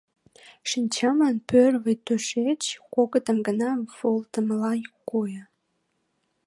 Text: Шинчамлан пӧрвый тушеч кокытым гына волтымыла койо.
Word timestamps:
Шинчамлан 0.69 1.35
пӧрвый 1.49 1.97
тушеч 2.05 2.63
кокытым 2.93 3.37
гына 3.47 3.69
волтымыла 3.97 4.73
койо. 5.09 5.43